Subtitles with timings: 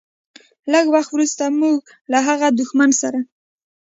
[0.73, 1.79] لږ وخت وروسته موږ
[2.11, 3.19] له هغه دښمن سره.